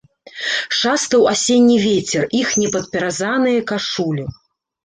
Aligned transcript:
Шастаў 0.79 1.21
асенні 1.33 1.77
вецер 1.83 2.25
іх 2.41 2.57
непадпяразаныя 2.63 3.59
кашулі. 3.75 4.25